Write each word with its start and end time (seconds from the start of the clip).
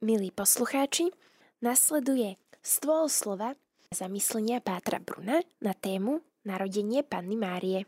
Milí 0.00 0.32
poslucháči, 0.32 1.12
nasleduje 1.60 2.40
stôl 2.64 3.12
slova 3.12 3.52
zamyslenia 3.92 4.64
Pátra 4.64 4.96
Bruna 4.96 5.44
na 5.60 5.76
tému 5.76 6.24
Narodenie 6.40 7.04
Panny 7.04 7.36
Márie. 7.36 7.84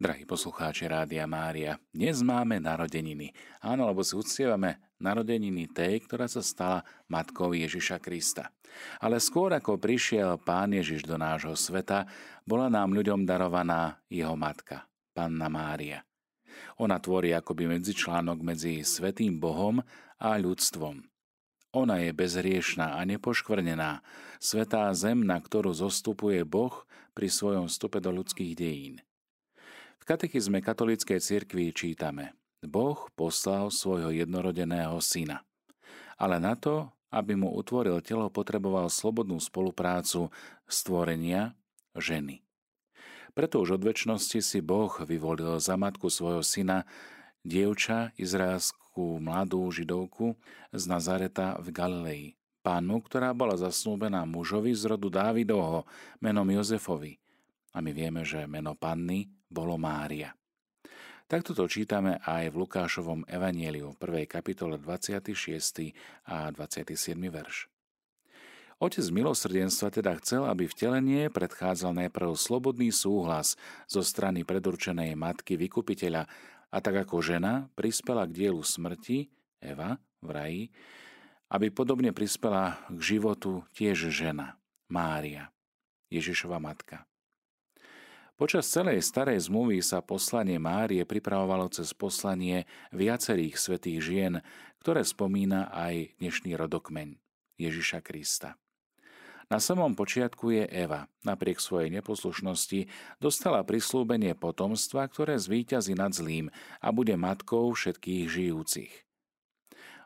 Drahí 0.00 0.24
poslucháči 0.24 0.88
Rádia 0.88 1.28
Mária, 1.28 1.76
dnes 1.92 2.24
máme 2.24 2.64
narodeniny. 2.64 3.36
Áno, 3.60 3.84
lebo 3.84 4.00
si 4.00 4.16
uctievame 4.16 4.80
narodeniny 4.96 5.68
tej, 5.68 6.00
ktorá 6.08 6.32
sa 6.32 6.40
stala 6.40 6.80
matkou 7.12 7.52
Ježiša 7.52 8.00
Krista. 8.00 8.48
Ale 8.96 9.20
skôr 9.20 9.52
ako 9.52 9.76
prišiel 9.76 10.40
Pán 10.40 10.72
Ježiš 10.72 11.04
do 11.04 11.20
nášho 11.20 11.60
sveta, 11.60 12.08
bola 12.48 12.72
nám 12.72 12.96
ľuďom 12.96 13.28
darovaná 13.28 14.00
jeho 14.08 14.32
matka, 14.32 14.88
Panna 15.12 15.52
Mária. 15.52 16.00
Ona 16.80 16.96
tvorí 16.96 17.36
akoby 17.36 17.76
medzičlánok 17.76 18.40
medzi 18.40 18.80
Svetým 18.80 19.36
Bohom 19.36 19.84
a 20.16 20.36
ľudstvom. 20.40 21.04
Ona 21.76 22.08
je 22.08 22.10
bezriešná 22.16 22.96
a 22.96 23.04
nepoškvrnená, 23.04 24.00
svetá 24.40 24.88
zem, 24.96 25.20
na 25.20 25.36
ktorú 25.36 25.76
zostupuje 25.76 26.40
Boh 26.46 26.72
pri 27.12 27.28
svojom 27.28 27.68
vstupe 27.68 28.00
do 28.00 28.08
ľudských 28.16 28.52
dejín. 28.56 29.04
V 30.00 30.04
katechizme 30.08 30.64
katolíckej 30.64 31.20
cirkvi 31.20 31.74
čítame 31.76 32.32
Boh 32.64 33.12
poslal 33.12 33.68
svojho 33.68 34.08
jednorodeného 34.08 34.96
syna. 35.04 35.44
Ale 36.16 36.40
na 36.40 36.56
to, 36.56 36.88
aby 37.12 37.36
mu 37.36 37.52
utvoril 37.52 38.00
telo, 38.00 38.32
potreboval 38.32 38.88
slobodnú 38.88 39.36
spoluprácu 39.36 40.32
stvorenia 40.64 41.52
ženy. 41.92 42.40
Preto 43.36 43.60
už 43.60 43.76
od 43.76 43.82
väčšnosti 43.84 44.40
si 44.40 44.58
Boh 44.64 44.88
vyvolil 45.04 45.60
za 45.60 45.76
matku 45.76 46.08
svojho 46.08 46.40
syna 46.40 46.88
dievča 47.46 48.10
izraelskú 48.18 49.22
mladú 49.22 49.70
židovku 49.70 50.34
z 50.74 50.82
Nazareta 50.90 51.54
v 51.62 51.70
Galilei. 51.70 52.24
Pánu, 52.66 52.98
ktorá 53.06 53.30
bola 53.30 53.54
zasnúbená 53.54 54.26
mužovi 54.26 54.74
z 54.74 54.90
rodu 54.90 55.06
Dávidovho 55.06 55.86
menom 56.18 56.50
Jozefovi. 56.50 57.14
A 57.70 57.78
my 57.78 57.94
vieme, 57.94 58.26
že 58.26 58.50
meno 58.50 58.74
panny 58.74 59.30
bolo 59.46 59.78
Mária. 59.78 60.34
Takto 61.30 61.54
to 61.54 61.70
čítame 61.70 62.18
aj 62.22 62.50
v 62.50 62.66
Lukášovom 62.66 63.26
evanieliu 63.30 63.94
v 63.94 64.26
1. 64.26 64.30
kapitole 64.30 64.78
26. 64.78 65.94
a 66.26 66.50
27. 66.50 67.14
verš. 67.30 67.70
Otec 68.76 69.08
milosrdenstva 69.08 69.88
teda 69.88 70.12
chcel, 70.20 70.44
aby 70.44 70.68
vtelenie 70.68 71.32
predchádzal 71.32 71.96
najprv 71.96 72.36
slobodný 72.36 72.92
súhlas 72.92 73.56
zo 73.88 74.04
strany 74.04 74.44
predurčenej 74.44 75.16
matky 75.16 75.56
vykupiteľa 75.56 76.28
a 76.70 76.76
tak 76.82 77.06
ako 77.06 77.22
žena 77.22 77.70
prispela 77.78 78.26
k 78.26 78.46
dielu 78.46 78.60
smrti, 78.60 79.30
Eva 79.62 79.96
v 80.20 80.28
raji, 80.28 80.62
aby 81.50 81.70
podobne 81.70 82.10
prispela 82.10 82.76
k 82.90 83.16
životu 83.16 83.62
tiež 83.74 84.10
žena, 84.10 84.58
Mária, 84.90 85.50
Ježišova 86.10 86.58
matka. 86.58 87.06
Počas 88.36 88.68
celej 88.68 89.00
starej 89.00 89.48
zmluvy 89.48 89.80
sa 89.80 90.04
poslanie 90.04 90.60
Márie 90.60 91.08
pripravovalo 91.08 91.72
cez 91.72 91.96
poslanie 91.96 92.68
viacerých 92.92 93.56
svetých 93.56 93.98
žien, 94.04 94.34
ktoré 94.84 95.08
spomína 95.08 95.72
aj 95.72 96.20
dnešný 96.20 96.52
rodokmeň 96.52 97.16
Ježiša 97.56 98.04
Krista. 98.04 98.60
Na 99.46 99.62
samom 99.62 99.94
počiatku 99.94 100.50
je 100.50 100.64
Eva. 100.66 101.06
Napriek 101.22 101.62
svojej 101.62 101.86
neposlušnosti 101.94 102.90
dostala 103.22 103.62
prislúbenie 103.62 104.34
potomstva, 104.34 105.06
ktoré 105.06 105.38
zvíťazí 105.38 105.94
nad 105.94 106.10
zlým 106.10 106.50
a 106.82 106.90
bude 106.90 107.14
matkou 107.14 107.70
všetkých 107.70 108.26
žijúcich. 108.26 108.92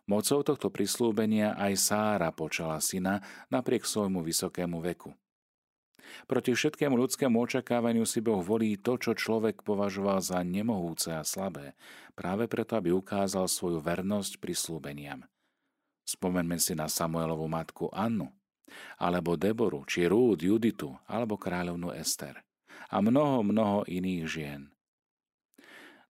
Mocou 0.04 0.44
tohto 0.44 0.68
prislúbenia 0.68 1.56
aj 1.56 1.72
Sára 1.80 2.28
počala 2.36 2.76
syna 2.84 3.24
napriek 3.48 3.88
svojmu 3.88 4.20
vysokému 4.20 4.76
veku. 4.84 5.16
Proti 6.28 6.52
všetkému 6.52 6.98
ľudskému 6.98 7.38
očakávaniu 7.40 8.04
si 8.04 8.20
Boh 8.20 8.42
volí 8.42 8.76
to, 8.76 9.00
čo 9.00 9.16
človek 9.16 9.62
považoval 9.64 10.20
za 10.20 10.42
nemohúce 10.44 11.14
a 11.14 11.24
slabé, 11.24 11.78
práve 12.12 12.44
preto, 12.50 12.76
aby 12.76 12.92
ukázal 12.92 13.46
svoju 13.46 13.80
vernosť 13.80 14.42
prislúbeniam. 14.42 15.24
Spomeňme 16.04 16.58
si 16.58 16.74
na 16.74 16.90
Samuelovú 16.90 17.46
matku 17.46 17.86
Annu 17.94 18.39
alebo 18.98 19.36
Deboru, 19.36 19.82
či 19.84 20.06
Rúd, 20.06 20.40
Juditu, 20.40 20.94
alebo 21.08 21.36
kráľovnú 21.36 21.92
Ester 21.94 22.40
a 22.90 22.98
mnoho, 22.98 23.46
mnoho 23.46 23.78
iných 23.86 24.24
žien. 24.26 24.62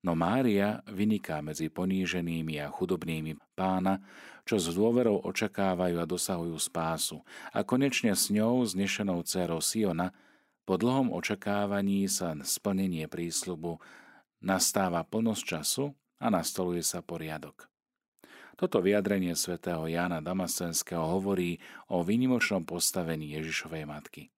No 0.00 0.16
Mária 0.16 0.80
vyniká 0.88 1.44
medzi 1.44 1.68
poníženými 1.68 2.56
a 2.56 2.72
chudobnými 2.72 3.36
pána, 3.52 4.00
čo 4.48 4.56
s 4.56 4.72
dôverou 4.72 5.20
očakávajú 5.28 6.00
a 6.00 6.08
dosahujú 6.08 6.56
spásu 6.56 7.20
a 7.52 7.60
konečne 7.60 8.16
s 8.16 8.32
ňou, 8.32 8.64
znešenou 8.64 9.20
dcerou 9.28 9.60
Siona, 9.60 10.16
po 10.64 10.80
dlhom 10.80 11.12
očakávaní 11.12 12.08
sa 12.08 12.32
splnenie 12.32 13.04
prísľubu 13.12 13.76
nastáva 14.40 15.04
plnosť 15.04 15.42
času 15.44 15.92
a 16.16 16.32
nastoluje 16.32 16.80
sa 16.80 17.04
poriadok. 17.04 17.68
Toto 18.60 18.84
vyjadrenie 18.84 19.32
svätého 19.32 19.88
Jána 19.88 20.20
Damasenského 20.20 21.00
hovorí 21.00 21.56
o 21.88 22.04
výnimočnom 22.04 22.68
postavení 22.68 23.32
Ježišovej 23.40 23.88
matky. 23.88 24.28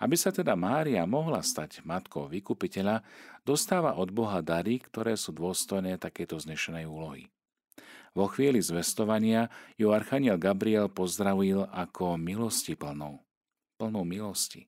Aby 0.00 0.16
sa 0.16 0.32
teda 0.32 0.56
Mária 0.56 1.04
mohla 1.04 1.44
stať 1.44 1.84
matkou 1.84 2.32
vykupiteľa, 2.32 3.04
dostáva 3.44 4.00
od 4.00 4.08
Boha 4.08 4.40
dary, 4.40 4.80
ktoré 4.80 5.20
sú 5.20 5.36
dôstojné 5.36 6.00
takéto 6.00 6.40
znešenej 6.40 6.88
úlohy. 6.88 7.28
Vo 8.16 8.24
chvíli 8.32 8.64
zvestovania 8.64 9.52
ju 9.76 9.92
archaniel 9.92 10.40
Gabriel 10.40 10.88
pozdravil 10.88 11.68
ako 11.68 12.16
milosti 12.16 12.72
plnou. 12.72 13.20
Plnou 13.76 14.08
milosti. 14.08 14.64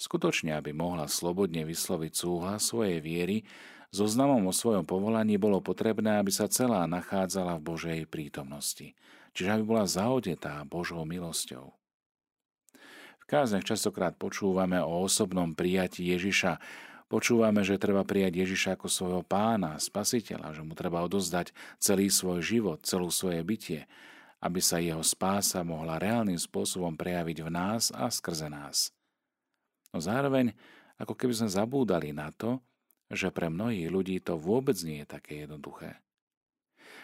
Skutočne, 0.00 0.56
aby 0.56 0.72
mohla 0.72 1.04
slobodne 1.04 1.68
vysloviť 1.68 2.12
súhlas 2.16 2.72
svojej 2.72 3.04
viery, 3.04 3.44
Zoznamom 3.92 4.48
o 4.48 4.56
svojom 4.56 4.88
povolaní 4.88 5.36
bolo 5.36 5.60
potrebné, 5.60 6.16
aby 6.16 6.32
sa 6.32 6.48
celá 6.48 6.88
nachádzala 6.88 7.60
v 7.60 7.66
Božej 7.76 8.00
prítomnosti, 8.08 8.96
čiže 9.36 9.52
aby 9.52 9.64
bola 9.68 9.84
zaodetá 9.84 10.64
Božou 10.64 11.04
milosťou. 11.04 11.76
V 13.20 13.24
kázniach 13.28 13.68
častokrát 13.68 14.16
počúvame 14.16 14.80
o 14.80 15.04
osobnom 15.04 15.52
prijatí 15.52 16.08
Ježiša, 16.08 16.56
Počúvame, 17.12 17.60
že 17.60 17.76
treba 17.76 18.08
prijať 18.08 18.40
Ježiša 18.40 18.80
ako 18.80 18.88
svojho 18.88 19.20
pána, 19.20 19.76
spasiteľa, 19.76 20.56
že 20.56 20.64
mu 20.64 20.72
treba 20.72 21.04
odozdať 21.04 21.52
celý 21.76 22.08
svoj 22.08 22.40
život, 22.40 22.80
celú 22.88 23.12
svoje 23.12 23.44
bytie, 23.44 23.84
aby 24.40 24.64
sa 24.64 24.80
jeho 24.80 25.04
spása 25.04 25.60
mohla 25.60 26.00
reálnym 26.00 26.40
spôsobom 26.40 26.96
prejaviť 26.96 27.44
v 27.44 27.50
nás 27.52 27.92
a 27.92 28.08
skrze 28.08 28.48
nás. 28.48 28.96
No 29.92 30.00
zároveň, 30.00 30.56
ako 30.96 31.12
keby 31.12 31.36
sme 31.36 31.52
zabúdali 31.52 32.16
na 32.16 32.32
to, 32.32 32.64
že 33.12 33.28
pre 33.28 33.52
mnohých 33.52 33.92
ľudí 33.92 34.16
to 34.24 34.40
vôbec 34.40 34.74
nie 34.80 35.04
je 35.04 35.08
také 35.12 35.44
jednoduché. 35.44 36.00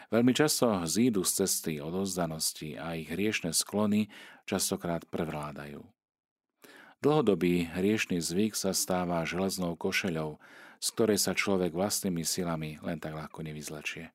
Veľmi 0.09 0.33
často 0.33 0.73
zídu 0.89 1.21
z 1.21 1.45
cesty 1.45 1.85
odozdanosti 1.85 2.81
a 2.81 2.97
ich 2.97 3.13
hriešne 3.13 3.53
sklony 3.53 4.09
častokrát 4.49 5.05
prevládajú. 5.05 5.85
Dlhodobý 6.99 7.69
hriešný 7.69 8.19
zvyk 8.19 8.57
sa 8.57 8.73
stáva 8.73 9.23
železnou 9.29 9.77
košeľou, 9.77 10.41
z 10.81 10.89
ktorej 10.97 11.19
sa 11.21 11.37
človek 11.37 11.77
vlastnými 11.77 12.25
silami 12.25 12.81
len 12.81 12.99
tak 12.99 13.15
ľahko 13.15 13.45
nevyzlečie. 13.45 14.11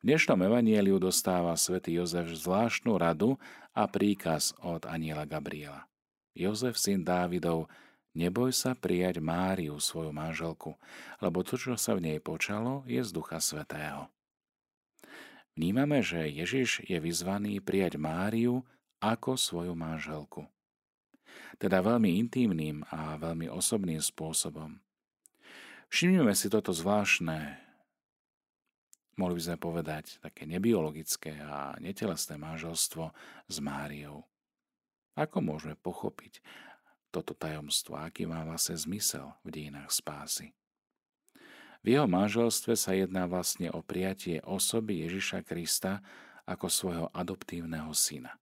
V 0.00 0.02
dnešnom 0.08 0.40
evanieliu 0.40 0.96
dostáva 0.96 1.52
svätý 1.60 2.00
Jozef 2.00 2.32
zvláštnu 2.32 2.96
radu 2.96 3.36
a 3.76 3.84
príkaz 3.84 4.56
od 4.64 4.88
aniela 4.88 5.28
Gabriela. 5.28 5.84
Jozef, 6.32 6.80
syn 6.80 7.04
Dávidov, 7.04 7.68
Neboj 8.10 8.50
sa 8.50 8.74
prijať 8.74 9.22
Máriu, 9.22 9.78
svoju 9.78 10.10
manželku, 10.10 10.74
lebo 11.22 11.46
to, 11.46 11.54
čo 11.54 11.78
sa 11.78 11.94
v 11.94 12.10
nej 12.10 12.18
počalo, 12.18 12.82
je 12.90 12.98
z 13.06 13.10
Ducha 13.14 13.38
Svetého. 13.38 14.10
Vnímame, 15.54 16.02
že 16.02 16.26
Ježiš 16.26 16.82
je 16.90 16.98
vyzvaný 16.98 17.62
prijať 17.62 18.02
Máriu 18.02 18.66
ako 18.98 19.38
svoju 19.38 19.78
manželku. 19.78 20.50
Teda 21.62 21.84
veľmi 21.84 22.18
intímnym 22.18 22.82
a 22.90 23.14
veľmi 23.20 23.46
osobným 23.46 24.02
spôsobom. 24.02 24.82
Všimnime 25.90 26.34
si 26.34 26.46
toto 26.50 26.70
zvláštne, 26.70 27.58
mohli 29.18 29.34
by 29.38 29.42
sme 29.42 29.56
povedať, 29.58 30.18
také 30.22 30.46
nebiologické 30.46 31.38
a 31.42 31.74
netelesné 31.78 32.38
manželstvo 32.38 33.10
s 33.46 33.56
Máriou. 33.58 34.26
Ako 35.18 35.42
môžeme 35.42 35.74
pochopiť, 35.74 36.38
toto 37.10 37.34
tajomstvo, 37.34 37.98
aký 37.98 38.24
má 38.24 38.46
vlastne 38.46 38.78
zmysel 38.78 39.34
v 39.42 39.48
dejinách 39.50 39.90
spásy. 39.90 40.54
V 41.80 41.96
jeho 41.96 42.04
manželstve 42.04 42.76
sa 42.76 42.92
jedná 42.92 43.24
vlastne 43.24 43.72
o 43.72 43.80
prijatie 43.80 44.38
osoby 44.44 45.00
Ježiša 45.08 45.42
Krista 45.44 46.04
ako 46.44 46.66
svojho 46.68 47.06
adoptívneho 47.14 47.90
syna. 47.96 48.36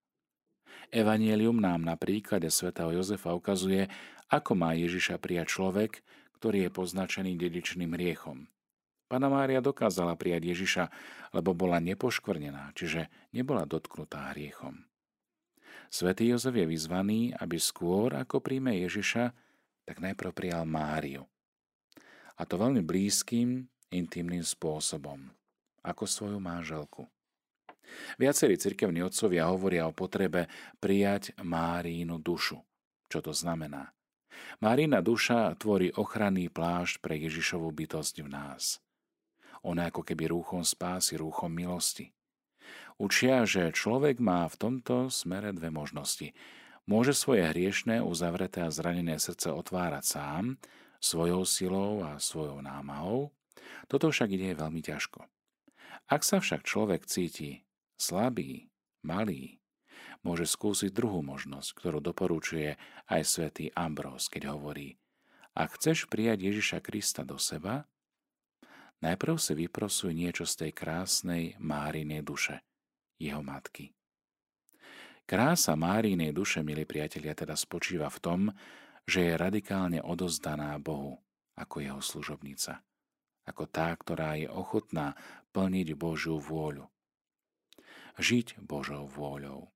Evangelium 0.89 1.61
nám 1.61 1.85
na 1.85 1.95
príklade 2.01 2.49
svätého 2.49 2.91
Jozefa 2.97 3.37
ukazuje, 3.37 3.87
ako 4.33 4.57
má 4.57 4.73
Ježiša 4.73 5.21
prijať 5.21 5.55
človek, 5.55 6.01
ktorý 6.41 6.67
je 6.67 6.71
poznačený 6.73 7.37
dedičným 7.37 7.93
hriechom. 7.93 8.49
Pana 9.09 9.29
Mária 9.29 9.61
dokázala 9.61 10.17
prijať 10.17 10.53
Ježiša, 10.53 10.85
lebo 11.37 11.53
bola 11.53 11.81
nepoškvrnená, 11.81 12.73
čiže 12.77 13.09
nebola 13.33 13.65
dotknutá 13.69 14.33
hriechom. 14.33 14.88
Svetý 15.89 16.29
Jozef 16.29 16.53
je 16.53 16.69
vyzvaný, 16.69 17.33
aby 17.41 17.57
skôr 17.57 18.13
ako 18.13 18.45
príjme 18.45 18.77
Ježiša, 18.77 19.33
tak 19.89 20.05
najprv 20.05 20.31
prijal 20.37 20.69
Máriu. 20.69 21.25
A 22.37 22.45
to 22.45 22.61
veľmi 22.61 22.85
blízkym, 22.85 23.67
intimným 23.89 24.45
spôsobom, 24.45 25.33
ako 25.81 26.05
svoju 26.05 26.39
manželku. 26.39 27.09
Viacerí 28.21 28.61
cirkevní 28.61 29.01
otcovia 29.01 29.49
hovoria 29.49 29.89
o 29.89 29.97
potrebe 29.97 30.45
prijať 30.77 31.33
Márínu 31.41 32.21
dušu. 32.21 32.61
Čo 33.09 33.19
to 33.25 33.33
znamená? 33.33 33.97
Márína 34.61 35.01
duša 35.01 35.57
tvorí 35.57 35.89
ochranný 35.97 36.53
plášť 36.53 37.01
pre 37.01 37.17
Ježišovú 37.17 37.73
bytosť 37.73 38.23
v 38.23 38.29
nás. 38.29 38.79
Ona 39.65 39.91
ako 39.91 40.05
keby 40.05 40.31
rúchom 40.31 40.63
spásy, 40.63 41.19
rúchom 41.19 41.51
milosti. 41.51 42.13
Učia, 42.99 43.47
že 43.47 43.71
človek 43.71 44.19
má 44.19 44.49
v 44.51 44.59
tomto 44.59 45.07
smere 45.09 45.55
dve 45.55 45.71
možnosti. 45.71 46.35
Môže 46.89 47.15
svoje 47.15 47.47
hriešné, 47.47 48.01
uzavreté 48.01 48.65
a 48.65 48.73
zranené 48.73 49.21
srdce 49.21 49.53
otvárať 49.53 50.05
sám, 50.05 50.45
svojou 50.99 51.47
silou 51.47 52.03
a 52.03 52.19
svojou 52.19 52.59
námahou. 52.59 53.31
Toto 53.87 54.11
však 54.11 54.35
ide 54.35 54.59
veľmi 54.59 54.83
ťažko. 54.83 55.23
Ak 56.09 56.25
sa 56.25 56.41
však 56.41 56.65
človek 56.65 57.05
cíti 57.05 57.69
slabý, 58.01 58.73
malý, 59.05 59.61
môže 60.25 60.49
skúsiť 60.49 60.91
druhú 60.91 61.21
možnosť, 61.21 61.69
ktorú 61.77 61.99
doporučuje 62.01 62.75
aj 63.07 63.23
svätý 63.23 63.71
Ambrós, 63.77 64.27
keď 64.33 64.57
hovorí 64.57 64.97
Ak 65.53 65.77
chceš 65.77 66.09
prijať 66.09 66.51
Ježiša 66.51 66.79
Krista 66.81 67.23
do 67.23 67.37
seba, 67.37 67.87
najprv 69.05 69.37
si 69.39 69.53
vyprosuj 69.55 70.13
niečo 70.15 70.45
z 70.45 70.67
tej 70.67 70.71
krásnej 70.75 71.59
Márinej 71.59 72.23
duše, 72.25 72.63
jeho 73.19 73.43
matky. 73.43 73.93
Krása 75.29 75.77
Márinej 75.77 76.33
duše, 76.33 76.65
milí 76.65 76.89
priatelia, 76.89 77.37
teda 77.37 77.53
spočíva 77.53 78.09
v 78.09 78.19
tom, 78.23 78.41
že 79.05 79.29
je 79.29 79.41
radikálne 79.41 80.01
odozdaná 80.01 80.77
Bohu 80.81 81.21
ako 81.59 81.85
jeho 81.85 82.01
služobnica, 82.01 82.81
ako 83.45 83.65
tá, 83.69 83.93
ktorá 83.93 84.41
je 84.41 84.49
ochotná 84.49 85.19
plniť 85.53 85.89
Božiu 85.97 86.41
vôľu 86.41 86.89
žiť 88.19 88.59
Božou 88.61 89.07
vôľou. 89.07 89.71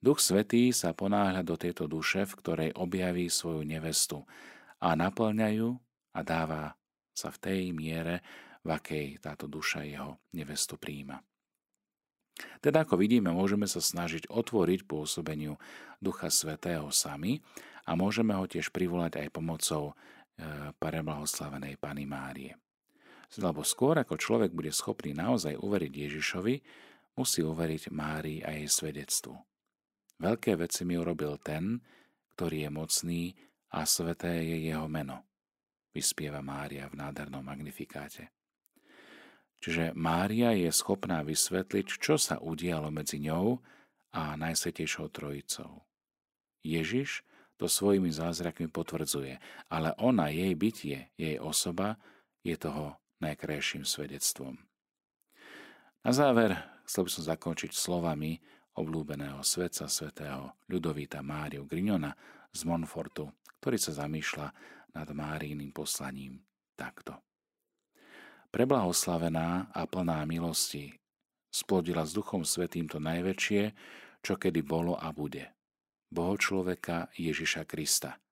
Duch 0.00 0.22
Svetý 0.22 0.70
sa 0.70 0.94
ponáhľa 0.94 1.42
do 1.42 1.58
tejto 1.58 1.90
duše, 1.90 2.24
v 2.24 2.36
ktorej 2.38 2.70
objaví 2.78 3.26
svoju 3.26 3.66
nevestu 3.66 4.22
a 4.78 4.94
naplňajú 4.94 5.68
a 6.14 6.20
dáva 6.22 6.78
sa 7.14 7.30
v 7.30 7.38
tej 7.38 7.60
miere, 7.70 8.20
v 8.66 8.74
akej 8.74 9.22
táto 9.22 9.46
duša 9.46 9.86
jeho 9.86 10.18
nevestu 10.34 10.74
príjima. 10.76 11.22
Teda 12.58 12.82
ako 12.82 12.98
vidíme, 12.98 13.30
môžeme 13.30 13.70
sa 13.70 13.78
snažiť 13.78 14.26
otvoriť 14.26 14.90
pôsobeniu 14.90 15.54
Ducha 16.02 16.28
Svetého 16.34 16.90
sami 16.90 17.38
a 17.86 17.94
môžeme 17.94 18.34
ho 18.34 18.44
tiež 18.50 18.74
privolať 18.74 19.22
aj 19.22 19.28
pomocou 19.30 19.92
e, 19.92 20.72
preblahoslavenej 20.82 21.78
Pany 21.78 22.04
Márie. 22.10 22.58
Lebo 23.38 23.62
skôr 23.62 23.98
ako 24.02 24.18
človek 24.18 24.50
bude 24.50 24.74
schopný 24.74 25.14
naozaj 25.14 25.58
uveriť 25.58 25.92
Ježišovi, 25.94 26.54
musí 27.14 27.40
uveriť 27.46 27.94
Márii 27.94 28.42
a 28.42 28.58
jej 28.58 28.66
svedectvu. 28.66 29.38
Veľké 30.18 30.58
veci 30.58 30.82
mi 30.86 30.98
urobil 30.98 31.38
ten, 31.38 31.82
ktorý 32.34 32.66
je 32.66 32.70
mocný 32.70 33.22
a 33.74 33.86
sveté 33.86 34.42
je 34.42 34.70
jeho 34.70 34.86
meno, 34.86 35.26
vyspieva 35.94 36.42
Mária 36.42 36.90
v 36.90 36.98
nádhernom 36.98 37.40
magnifikáte. 37.40 38.34
Čiže 39.62 39.96
Mária 39.96 40.52
je 40.52 40.68
schopná 40.68 41.24
vysvetliť, 41.24 41.86
čo 41.96 42.20
sa 42.20 42.36
udialo 42.36 42.92
medzi 42.92 43.22
ňou 43.22 43.62
a 44.12 44.36
Najsvetejšou 44.36 45.08
Trojicou. 45.08 45.86
Ježiš 46.60 47.24
to 47.56 47.70
svojimi 47.70 48.10
zázrakmi 48.10 48.68
potvrdzuje, 48.68 49.38
ale 49.70 49.94
ona, 49.96 50.28
jej 50.28 50.52
bytie, 50.58 51.08
jej 51.14 51.38
osoba 51.38 51.96
je 52.44 52.58
toho 52.58 52.98
najkrajším 53.22 53.88
svedectvom. 53.88 54.58
Na 56.04 56.12
záver 56.12 56.60
chcel 56.84 57.08
by 57.08 57.10
som 57.14 57.24
zakončiť 57.24 57.72
slovami 57.72 58.36
obľúbeného 58.76 59.40
svetca 59.40 59.88
svetého 59.88 60.52
Ľudovíta 60.68 61.24
Máriu 61.24 61.64
Grignona 61.64 62.12
z 62.52 62.68
Monfortu, 62.68 63.32
ktorý 63.62 63.80
sa 63.80 64.04
zamýšľa 64.04 64.52
nad 64.94 65.10
Máríným 65.10 65.74
poslaním 65.74 66.40
takto. 66.78 67.18
Preblahoslavená 68.54 69.74
a 69.74 69.82
plná 69.90 70.22
milosti 70.24 70.94
splodila 71.50 72.06
s 72.06 72.14
Duchom 72.14 72.46
Svetým 72.46 72.86
to 72.86 73.02
najväčšie, 73.02 73.62
čo 74.22 74.34
kedy 74.38 74.62
bolo 74.62 74.94
a 74.94 75.10
bude. 75.10 75.50
Boho 76.08 76.38
človeka 76.38 77.10
Ježiša 77.18 77.66
Krista. 77.66 78.22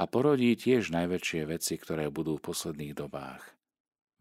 A 0.00 0.08
porodí 0.08 0.56
tiež 0.56 0.88
najväčšie 0.88 1.44
veci, 1.52 1.76
ktoré 1.76 2.08
budú 2.08 2.40
v 2.40 2.46
posledných 2.48 2.96
dobách– 2.96 3.44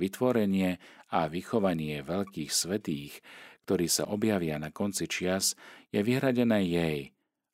Vytvorenie 0.01 0.81
a 1.13 1.29
vychovanie 1.29 2.01
veľkých 2.01 2.49
svetých, 2.49 3.21
ktorí 3.69 3.85
sa 3.85 4.09
objavia 4.09 4.57
na 4.57 4.73
konci 4.73 5.05
čias, 5.05 5.53
je 5.93 6.01
vyhradené 6.01 6.65
jej, 6.65 6.99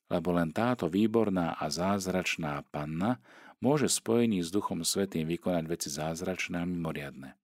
lebo 0.08 0.32
len 0.32 0.52
táto 0.52 0.88
výborná 0.88 1.56
a 1.56 1.68
zázračná 1.68 2.64
panna 2.72 3.20
môže 3.60 3.88
spojení 3.92 4.40
s 4.40 4.48
Duchom 4.48 4.84
Svetým 4.84 5.28
vykonať 5.28 5.64
veci 5.68 5.88
zázračné 5.92 6.64
a 6.64 6.68
mimoriadne. 6.68 7.36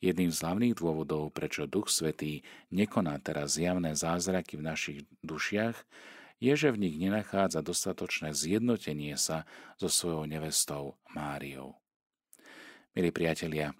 Jedným 0.00 0.28
z 0.28 0.38
hlavných 0.44 0.74
dôvodov, 0.76 1.32
prečo 1.32 1.64
Duch 1.64 1.88
Svetý 1.88 2.44
nekoná 2.68 3.16
teraz 3.20 3.56
zjavné 3.56 3.96
zázraky 3.96 4.60
v 4.60 4.66
našich 4.66 4.98
dušiach, 5.24 5.76
je, 6.36 6.52
že 6.52 6.68
v 6.68 6.80
nich 6.84 6.96
nenachádza 7.00 7.64
dostatočné 7.64 8.36
zjednotenie 8.36 9.16
sa 9.16 9.48
so 9.80 9.88
svojou 9.88 10.28
nevestou 10.28 11.00
Máriou. 11.16 11.80
Milí 12.92 13.08
priatelia, 13.08 13.72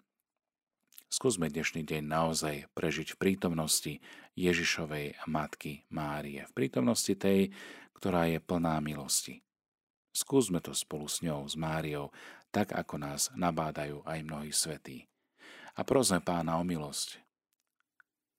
Skúsme 1.17 1.49
dnešný 1.49 1.81
deň 1.89 2.13
naozaj 2.13 2.69
prežiť 2.77 3.17
v 3.17 3.21
prítomnosti 3.25 4.05
Ježišovej 4.37 5.17
matky 5.25 5.89
Márie, 5.89 6.45
v 6.45 6.53
prítomnosti 6.53 7.09
tej, 7.17 7.57
ktorá 7.97 8.29
je 8.29 8.37
plná 8.37 8.77
milosti. 8.85 9.41
Skúsme 10.13 10.61
to 10.61 10.77
spolu 10.77 11.09
s 11.09 11.25
ňou, 11.25 11.49
s 11.49 11.57
Máriou, 11.57 12.13
tak 12.53 12.77
ako 12.77 13.01
nás 13.01 13.33
nabádajú 13.33 14.05
aj 14.05 14.29
mnohí 14.29 14.53
svetí. 14.53 15.09
A 15.81 15.89
prosme 15.89 16.21
pána 16.21 16.61
o 16.61 16.69
milosť, 16.69 17.17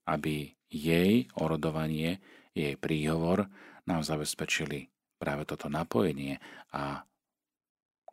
aby 0.05 0.53
jej 0.69 1.33
orodovanie, 1.33 2.21
jej 2.53 2.77
príhovor 2.77 3.49
nám 3.89 4.05
zabezpečili 4.05 4.93
práve 5.17 5.49
toto 5.49 5.65
napojenie 5.65 6.37
a 6.69 7.01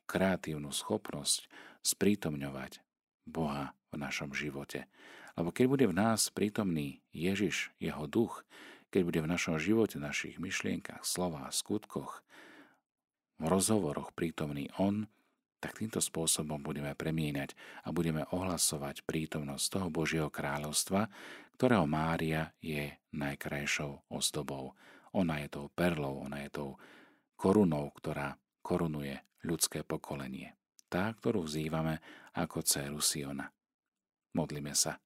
kreatívnu 0.09 0.73
schopnosť 0.73 1.53
sprítomňovať 1.85 2.81
Boha 3.29 3.77
v 3.95 4.03
našom 4.03 4.35
živote. 4.35 4.91
Lebo 5.35 5.51
keď 5.51 5.67
bude 5.71 5.87
v 5.91 5.95
nás 5.97 6.31
prítomný 6.31 7.03
Ježiš, 7.11 7.75
jeho 7.79 8.07
duch, 8.07 8.43
keď 8.91 9.03
bude 9.03 9.21
v 9.23 9.31
našom 9.31 9.59
živote, 9.59 9.99
našich 9.99 10.39
myšlienkach, 10.39 11.03
slovách, 11.03 11.51
skutkoch, 11.55 12.23
v 13.43 13.47
rozhovoroch 13.51 14.15
prítomný 14.15 14.71
On, 14.79 15.11
tak 15.59 15.81
týmto 15.81 15.99
spôsobom 15.99 16.61
budeme 16.61 16.95
premieňať 16.95 17.57
a 17.83 17.91
budeme 17.91 18.23
ohlasovať 18.31 19.03
prítomnosť 19.09 19.65
toho 19.81 19.89
Božieho 19.91 20.29
kráľovstva, 20.31 21.09
ktorého 21.59 21.89
Mária 21.89 22.55
je 22.63 22.95
najkrajšou 23.17 24.13
ozdobou. 24.13 24.77
Ona 25.17 25.43
je 25.43 25.49
tou 25.51 25.67
perlou, 25.73 26.23
ona 26.23 26.47
je 26.47 26.51
tou 26.53 26.71
korunou, 27.35 27.91
ktorá 27.97 28.39
korunuje 28.63 29.19
ľudské 29.43 29.83
pokolenie 29.83 30.55
tá, 30.95 31.11
ktorú 31.11 31.43
vzývame 31.43 31.99
ako 32.39 32.63
dceru 32.63 33.03
Siona. 33.03 33.51
Modlíme 34.35 34.75
sa. 34.75 34.99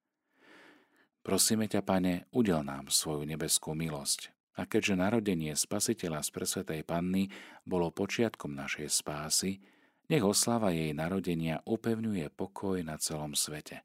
Prosíme 1.21 1.69
ťa, 1.69 1.85
Pane, 1.85 2.25
udel 2.33 2.65
nám 2.65 2.89
svoju 2.89 3.29
nebeskú 3.29 3.77
milosť. 3.77 4.33
A 4.59 4.67
keďže 4.67 4.99
narodenie 4.99 5.55
Spasiteľa 5.55 6.25
z 6.25 6.31
Presvetej 6.35 6.83
Panny 6.83 7.31
bolo 7.63 7.95
počiatkom 7.95 8.57
našej 8.57 8.91
spásy, 8.91 9.63
nech 10.09 10.25
oslava 10.25 10.73
jej 10.73 10.91
narodenia 10.97 11.61
upevňuje 11.69 12.33
pokoj 12.33 12.81
na 12.83 12.97
celom 12.97 13.37
svete. 13.37 13.85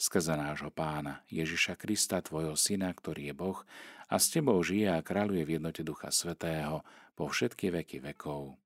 Skrze 0.00 0.34
nášho 0.34 0.72
pána 0.74 1.22
Ježiša 1.30 1.78
Krista, 1.78 2.18
tvojho 2.24 2.58
syna, 2.58 2.90
ktorý 2.90 3.30
je 3.30 3.34
Boh 3.36 3.60
a 4.10 4.18
s 4.18 4.32
tebou 4.34 4.58
žije 4.58 4.90
a 4.90 5.04
kráľuje 5.04 5.46
v 5.46 5.52
jednote 5.60 5.86
Ducha 5.86 6.10
Svetého 6.10 6.82
po 7.14 7.30
všetky 7.30 7.70
veky 7.70 8.02
vekov. 8.02 8.58